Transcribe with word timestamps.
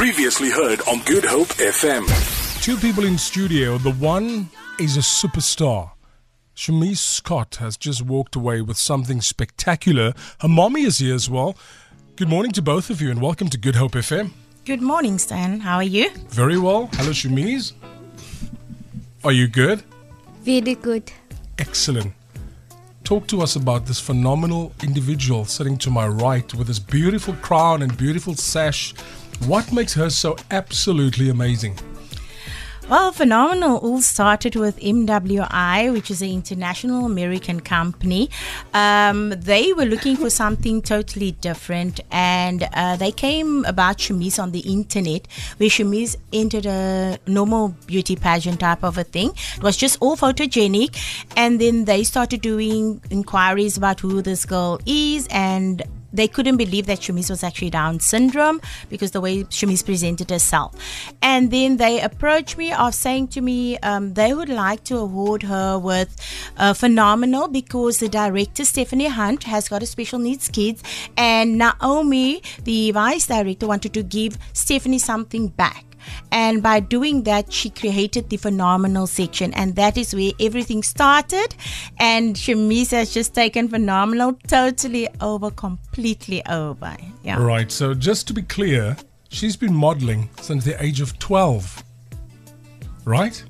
Previously 0.00 0.48
heard 0.48 0.80
on 0.88 1.00
Good 1.00 1.26
Hope 1.26 1.48
FM. 1.48 2.06
Two 2.62 2.78
people 2.78 3.04
in 3.04 3.18
studio. 3.18 3.76
The 3.76 3.92
one 3.92 4.48
is 4.78 4.96
a 4.96 5.00
superstar. 5.00 5.90
Shumeez 6.56 6.96
Scott 6.96 7.56
has 7.56 7.76
just 7.76 8.00
walked 8.00 8.34
away 8.34 8.62
with 8.62 8.78
something 8.78 9.20
spectacular. 9.20 10.14
Her 10.40 10.48
mommy 10.48 10.84
is 10.84 11.00
here 11.00 11.14
as 11.14 11.28
well. 11.28 11.54
Good 12.16 12.30
morning 12.30 12.50
to 12.52 12.62
both 12.62 12.88
of 12.88 13.02
you 13.02 13.10
and 13.10 13.20
welcome 13.20 13.50
to 13.50 13.58
Good 13.58 13.74
Hope 13.74 13.92
FM. 13.92 14.30
Good 14.64 14.80
morning, 14.80 15.18
Stan. 15.18 15.60
How 15.60 15.76
are 15.76 15.82
you? 15.82 16.08
Very 16.30 16.56
well. 16.56 16.88
Hello, 16.94 17.10
Shumeez. 17.10 17.74
Are 19.22 19.32
you 19.32 19.48
good? 19.48 19.82
Very 20.44 20.76
good. 20.76 21.12
Excellent. 21.58 22.14
Talk 23.04 23.26
to 23.26 23.42
us 23.42 23.54
about 23.54 23.84
this 23.84 24.00
phenomenal 24.00 24.72
individual 24.82 25.44
sitting 25.44 25.76
to 25.76 25.90
my 25.90 26.08
right 26.08 26.54
with 26.54 26.68
this 26.68 26.78
beautiful 26.78 27.34
crown 27.42 27.82
and 27.82 27.94
beautiful 27.98 28.34
sash. 28.34 28.94
What 29.46 29.72
makes 29.72 29.94
her 29.94 30.10
so 30.10 30.36
absolutely 30.50 31.30
amazing? 31.30 31.76
Well, 32.90 33.12
Phenomenal 33.12 33.76
all 33.76 34.02
started 34.02 34.56
with 34.56 34.76
MWI, 34.80 35.92
which 35.92 36.10
is 36.10 36.22
an 36.22 36.30
international 36.30 37.06
American 37.06 37.60
company. 37.60 38.30
Um, 38.74 39.30
they 39.30 39.72
were 39.72 39.84
looking 39.84 40.16
for 40.16 40.28
something 40.28 40.82
totally 40.82 41.30
different, 41.30 42.00
and 42.10 42.68
uh, 42.74 42.96
they 42.96 43.12
came 43.12 43.64
about 43.66 43.98
Shumeez 43.98 44.42
on 44.42 44.50
the 44.50 44.58
internet, 44.60 45.28
where 45.58 45.70
Shumeez 45.70 46.16
entered 46.32 46.66
a 46.66 47.16
normal 47.28 47.68
beauty 47.86 48.16
pageant 48.16 48.58
type 48.58 48.82
of 48.82 48.98
a 48.98 49.04
thing. 49.04 49.30
It 49.56 49.62
was 49.62 49.76
just 49.76 49.96
all 50.00 50.16
photogenic, 50.16 50.96
and 51.36 51.60
then 51.60 51.84
they 51.84 52.02
started 52.02 52.40
doing 52.40 53.00
inquiries 53.08 53.76
about 53.76 54.00
who 54.00 54.20
this 54.20 54.44
girl 54.44 54.80
is, 54.84 55.28
and 55.30 55.80
they 56.12 56.28
couldn't 56.28 56.56
believe 56.56 56.86
that 56.86 57.00
Shumeez 57.00 57.30
was 57.30 57.42
actually 57.42 57.70
Down 57.70 58.00
syndrome 58.00 58.60
because 58.88 59.12
the 59.12 59.20
way 59.20 59.44
Shumeez 59.44 59.84
presented 59.84 60.30
herself. 60.30 60.74
And 61.22 61.50
then 61.50 61.76
they 61.76 62.00
approached 62.00 62.56
me 62.58 62.72
of 62.72 62.94
saying 62.94 63.28
to 63.28 63.40
me 63.40 63.78
um, 63.78 64.14
they 64.14 64.34
would 64.34 64.48
like 64.48 64.84
to 64.84 64.98
award 64.98 65.42
her 65.44 65.78
with 65.78 66.16
uh, 66.56 66.74
Phenomenal 66.74 67.48
because 67.48 67.98
the 67.98 68.08
director, 68.08 68.64
Stephanie 68.64 69.08
Hunt, 69.08 69.44
has 69.44 69.68
got 69.68 69.82
a 69.82 69.86
special 69.86 70.18
needs 70.18 70.48
kids. 70.48 70.82
And 71.16 71.58
Naomi, 71.58 72.42
the 72.64 72.90
vice 72.92 73.26
director, 73.26 73.66
wanted 73.66 73.94
to 73.94 74.02
give 74.02 74.38
Stephanie 74.52 74.98
something 74.98 75.48
back. 75.48 75.89
And 76.32 76.62
by 76.62 76.80
doing 76.80 77.22
that, 77.24 77.52
she 77.52 77.70
created 77.70 78.30
the 78.30 78.36
phenomenal 78.36 79.06
section, 79.06 79.52
and 79.54 79.76
that 79.76 79.96
is 79.96 80.14
where 80.14 80.32
everything 80.40 80.82
started. 80.82 81.54
And 81.98 82.36
Shumeez 82.36 82.90
has 82.90 83.12
just 83.12 83.34
taken 83.34 83.68
phenomenal 83.68 84.34
totally 84.46 85.08
over, 85.20 85.50
completely 85.50 86.44
over. 86.46 86.96
Yeah. 87.22 87.42
Right, 87.42 87.70
so 87.70 87.94
just 87.94 88.26
to 88.28 88.32
be 88.32 88.42
clear, 88.42 88.96
she's 89.30 89.56
been 89.56 89.74
modeling 89.74 90.28
since 90.40 90.64
the 90.64 90.82
age 90.82 91.00
of 91.00 91.18
12. 91.18 91.84
Right? 93.04 93.42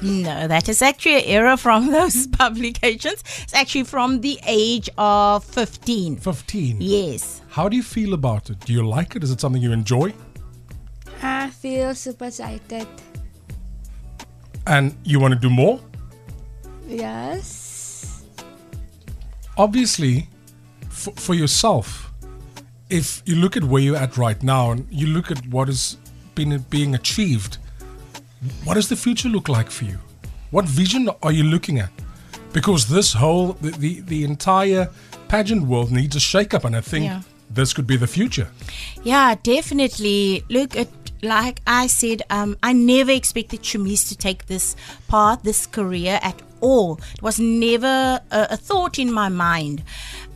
No, 0.00 0.46
that 0.46 0.68
is 0.68 0.80
actually 0.80 1.16
an 1.16 1.24
error 1.24 1.56
from 1.56 1.86
those 1.92 2.26
publications. 2.26 3.22
It's 3.42 3.54
actually 3.54 3.84
from 3.84 4.20
the 4.20 4.38
age 4.46 4.88
of 4.96 5.44
15. 5.44 6.16
15. 6.16 6.76
Yes. 6.80 7.42
How 7.48 7.68
do 7.68 7.76
you 7.76 7.82
feel 7.82 8.14
about 8.14 8.50
it? 8.50 8.60
Do 8.60 8.72
you 8.72 8.86
like 8.86 9.16
it? 9.16 9.24
Is 9.24 9.30
it 9.30 9.40
something 9.40 9.60
you 9.60 9.72
enjoy? 9.72 10.14
I 11.22 11.50
feel 11.50 11.94
super 11.94 12.26
excited. 12.26 12.86
And 14.66 14.94
you 15.04 15.18
want 15.20 15.34
to 15.34 15.40
do 15.40 15.50
more? 15.50 15.80
Yes. 16.86 18.22
Obviously, 19.56 20.28
for, 20.88 21.12
for 21.12 21.34
yourself, 21.34 22.12
if 22.90 23.22
you 23.26 23.36
look 23.36 23.56
at 23.56 23.64
where 23.64 23.82
you're 23.82 23.96
at 23.96 24.16
right 24.16 24.42
now 24.42 24.70
and 24.72 24.86
you 24.90 25.06
look 25.06 25.30
at 25.30 25.44
what 25.48 25.68
is 25.68 25.96
been 26.34 26.56
being 26.70 26.94
achieved, 26.94 27.58
what 28.64 28.74
does 28.74 28.88
the 28.88 28.96
future 28.96 29.28
look 29.28 29.48
like 29.48 29.70
for 29.70 29.84
you? 29.84 29.98
What 30.50 30.64
vision 30.66 31.10
are 31.22 31.32
you 31.32 31.42
looking 31.44 31.78
at? 31.80 31.90
Because 32.52 32.86
this 32.88 33.12
whole 33.12 33.54
the, 33.54 33.70
the, 33.72 34.00
the 34.02 34.24
entire 34.24 34.88
pageant 35.28 35.66
world 35.66 35.90
needs 35.90 36.16
a 36.16 36.20
shake 36.20 36.54
up 36.54 36.64
and 36.64 36.76
I 36.76 36.80
think 36.80 37.04
Yeah. 37.06 37.22
this 37.50 37.72
could 37.72 37.86
be 37.86 37.96
the 37.96 38.06
future. 38.06 38.48
Yeah, 39.02 39.34
definitely. 39.42 40.44
Look, 40.48 40.76
it, 40.76 40.88
like 41.22 41.60
I 41.66 41.86
said, 41.86 42.22
um, 42.30 42.56
I 42.62 42.72
never 42.72 43.10
expected 43.10 43.62
Shumeez 43.62 44.08
to 44.08 44.16
take 44.16 44.46
this 44.46 44.76
path, 45.08 45.42
this 45.42 45.66
career 45.66 46.18
at 46.22 46.42
all. 46.60 46.98
It 47.14 47.22
was 47.22 47.38
never 47.38 48.20
a, 48.30 48.46
a 48.50 48.56
thought 48.56 48.98
in 48.98 49.12
my 49.12 49.28
mind. 49.28 49.82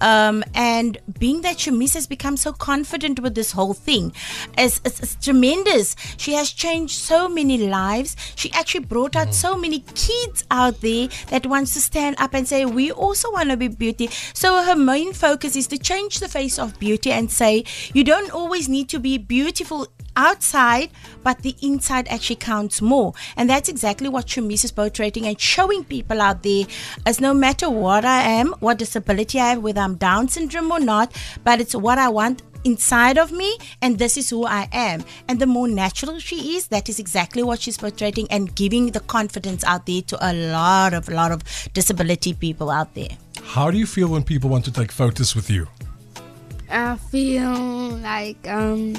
Um, 0.00 0.42
and 0.54 0.98
being 1.18 1.42
that 1.42 1.58
Shumeez 1.58 1.94
has 1.94 2.06
become 2.06 2.36
so 2.36 2.52
confident 2.52 3.20
with 3.20 3.34
this 3.34 3.52
whole 3.52 3.74
thing, 3.74 4.12
it's, 4.58 4.80
it's, 4.84 5.00
it's 5.00 5.14
tremendous. 5.16 5.94
She 6.16 6.32
has 6.34 6.50
changed 6.50 6.96
so 6.96 7.28
many 7.28 7.58
lives. 7.58 8.16
She 8.34 8.52
actually 8.52 8.84
brought 8.84 9.14
out 9.14 9.34
so 9.34 9.56
many 9.56 9.80
kids 9.94 10.44
out 10.50 10.80
there 10.80 11.08
that 11.28 11.46
wants 11.46 11.74
to 11.74 11.80
stand 11.80 12.16
up 12.18 12.34
and 12.34 12.46
say, 12.46 12.64
we 12.64 12.90
also 12.90 13.30
want 13.30 13.50
to 13.50 13.56
be 13.56 13.68
beauty. 13.68 14.08
So 14.34 14.62
her 14.62 14.76
main 14.76 15.12
focus 15.12 15.54
is 15.54 15.68
to 15.68 15.78
change 15.78 16.18
the 16.18 16.28
face 16.28 16.58
of 16.58 16.78
beauty 16.80 17.12
and 17.12 17.30
say, 17.30 17.64
you 17.94 18.02
don't 18.02 18.32
always 18.32 18.68
need 18.68 18.88
to 18.90 18.98
be 18.98 19.18
beautiful 19.18 19.86
outside, 20.16 20.90
but 21.22 21.42
the 21.42 21.54
inside 21.62 22.08
actually 22.08 22.36
counts 22.36 22.80
more. 22.82 23.14
And 23.36 23.48
that's 23.48 23.68
exactly 23.68 24.08
what 24.08 24.26
Shumeez 24.26 24.64
is 24.64 24.72
portraying 24.72 25.26
and 25.26 25.40
showing 25.40 25.84
people 25.84 26.20
out 26.20 26.42
there 26.42 26.64
as 27.06 27.20
no 27.20 27.34
matter 27.34 27.68
what 27.70 28.04
I 28.04 28.22
am, 28.22 28.54
what 28.60 28.78
disability 28.78 29.40
I 29.40 29.50
have, 29.50 29.62
whether 29.62 29.80
I'm 29.80 29.96
Down 29.96 30.28
syndrome 30.28 30.70
or 30.70 30.80
not, 30.80 31.12
but 31.44 31.60
it's 31.60 31.74
what 31.74 31.98
I 31.98 32.08
want 32.08 32.42
inside 32.64 33.18
of 33.18 33.32
me 33.32 33.58
and 33.80 33.98
this 33.98 34.16
is 34.16 34.30
who 34.30 34.44
I 34.44 34.68
am. 34.72 35.04
And 35.28 35.38
the 35.38 35.46
more 35.46 35.68
natural 35.68 36.18
she 36.18 36.56
is, 36.56 36.68
that 36.68 36.88
is 36.88 36.98
exactly 36.98 37.42
what 37.42 37.60
she's 37.60 37.78
portraying 37.78 38.28
and 38.30 38.54
giving 38.54 38.90
the 38.92 39.00
confidence 39.00 39.64
out 39.64 39.86
there 39.86 40.02
to 40.02 40.18
a 40.20 40.32
lot 40.32 40.94
of 40.94 41.08
lot 41.08 41.32
of 41.32 41.42
disability 41.72 42.34
people 42.34 42.70
out 42.70 42.94
there. 42.94 43.10
How 43.42 43.70
do 43.70 43.78
you 43.78 43.86
feel 43.86 44.08
when 44.08 44.22
people 44.22 44.48
want 44.50 44.64
to 44.66 44.72
take 44.72 44.92
photos 44.92 45.34
with 45.34 45.50
you? 45.50 45.66
I 46.70 46.96
feel 46.96 47.52
like 47.98 48.48
um. 48.48 48.94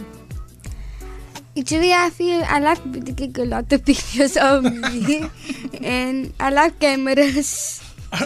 Actually, 1.58 1.94
I 1.94 2.10
feel 2.10 2.44
I 2.46 2.60
like 2.60 2.82
to 2.94 3.14
take 3.14 3.38
a 3.38 3.46
lot 3.46 3.72
of 3.72 3.86
pictures 3.86 4.38
of 4.38 4.64
me, 4.94 5.30
and 5.82 6.34
I 6.40 6.50
like 6.50 6.80
cameras. 6.80 7.80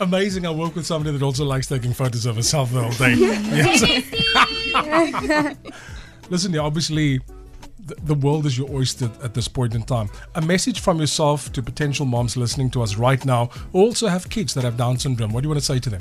Amazing. 0.00 0.46
I 0.46 0.50
work 0.50 0.74
with 0.74 0.84
somebody 0.84 1.16
that 1.16 1.24
also 1.24 1.44
likes 1.44 1.68
taking 1.68 1.92
photos 1.92 2.26
of 2.26 2.36
herself 2.36 2.72
the 2.72 2.82
whole 2.82 2.92
day. 2.92 3.14
Yes. 4.76 5.56
Listen, 6.28 6.52
yeah, 6.52 6.60
obviously, 6.60 7.20
the, 7.86 7.94
the 8.02 8.14
world 8.14 8.44
is 8.44 8.58
your 8.58 8.68
oyster 8.70 9.08
at 9.22 9.32
this 9.32 9.46
point 9.48 9.74
in 9.74 9.82
time. 9.84 10.10
A 10.34 10.42
message 10.42 10.80
from 10.80 10.98
yourself 10.98 11.52
to 11.52 11.62
potential 11.62 12.04
moms 12.04 12.36
listening 12.36 12.68
to 12.70 12.82
us 12.82 12.96
right 12.96 13.24
now 13.24 13.46
who 13.72 13.78
also 13.78 14.08
have 14.08 14.28
kids 14.28 14.54
that 14.54 14.64
have 14.64 14.76
Down 14.76 14.98
syndrome. 14.98 15.32
What 15.32 15.42
do 15.42 15.46
you 15.46 15.50
want 15.50 15.60
to 15.60 15.64
say 15.66 15.78
to 15.78 15.90
them? 15.90 16.00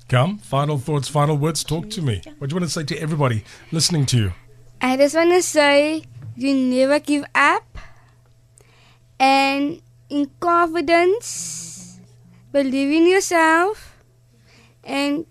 Come, 0.08 0.38
final 0.38 0.78
thoughts, 0.78 1.08
final 1.08 1.36
words. 1.36 1.64
Talk 1.64 1.90
to 1.90 2.02
me. 2.02 2.22
What 2.38 2.50
do 2.50 2.54
you 2.54 2.60
want 2.60 2.70
to 2.70 2.70
say 2.70 2.84
to 2.84 2.96
everybody 2.98 3.44
listening 3.70 4.06
to 4.06 4.18
you? 4.18 4.32
I 4.80 4.96
just 4.96 5.14
want 5.14 5.30
to 5.30 5.42
say 5.42 6.02
you 6.36 6.54
never 6.54 6.98
give 6.98 7.24
up 7.34 7.64
and 7.72 7.82
and 9.22 9.80
in 10.10 10.26
confidence, 10.40 12.00
believe 12.50 12.90
in 12.90 13.06
yourself, 13.06 13.94
and 14.82 15.24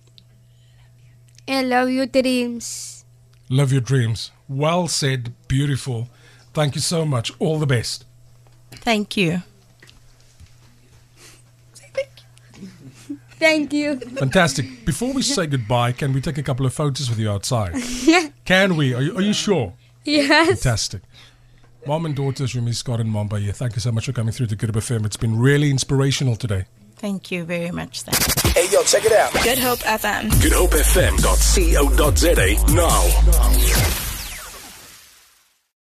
and 1.47 1.69
love 1.69 1.91
your 1.91 2.07
dreams. 2.07 2.90
Love 3.51 3.73
your 3.73 3.81
dreams. 3.81 4.31
Well 4.47 4.87
said. 4.87 5.33
Beautiful. 5.49 6.07
Thank 6.53 6.73
you 6.75 6.79
so 6.79 7.05
much. 7.05 7.33
All 7.37 7.59
the 7.59 7.67
best. 7.67 8.05
Thank 8.71 9.17
you. 9.17 9.41
Thank 11.73 12.13
you. 12.61 12.69
Thank 13.31 13.73
you. 13.73 13.99
Fantastic. 13.99 14.85
Before 14.85 15.13
we 15.13 15.21
say 15.21 15.47
goodbye, 15.47 15.91
can 15.91 16.13
we 16.13 16.21
take 16.21 16.37
a 16.37 16.43
couple 16.43 16.65
of 16.65 16.73
photos 16.73 17.09
with 17.09 17.19
you 17.19 17.29
outside? 17.29 17.73
Can 18.45 18.77
we? 18.77 18.93
Are 18.93 19.01
you, 19.01 19.17
are 19.17 19.21
you 19.21 19.33
sure? 19.33 19.73
Yes. 20.05 20.47
Fantastic. 20.61 21.01
Mom 21.85 22.05
and 22.05 22.15
daughters, 22.15 22.55
Rumi 22.55 22.71
Scott 22.71 23.01
and 23.01 23.11
Mamba 23.11 23.37
here. 23.39 23.51
Thank 23.51 23.75
you 23.75 23.81
so 23.81 23.91
much 23.91 24.05
for 24.05 24.13
coming 24.13 24.31
through 24.31 24.47
to 24.47 24.55
Good 24.55 24.73
Hope 24.73 24.83
FM. 24.83 25.05
It's 25.05 25.17
been 25.17 25.37
really 25.37 25.69
inspirational 25.69 26.37
today. 26.37 26.65
Thank 27.01 27.31
you 27.31 27.43
very 27.45 27.71
much. 27.71 28.03
Then. 28.03 28.13
Hey, 28.53 28.67
yo, 28.71 28.83
check 28.83 29.03
it 29.05 29.11
out. 29.11 29.33
Good 29.43 29.57
Hope 29.57 29.79
FM. 29.79 30.29
good 30.43 30.51
hope 30.53 30.69
fm 30.71 31.17
GoodHopeFM.co.za 31.17 32.73
now. 32.75 34.10